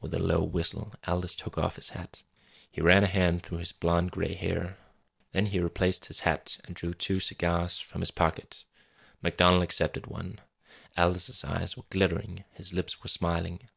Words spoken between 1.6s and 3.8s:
his hat. He ran a hand through his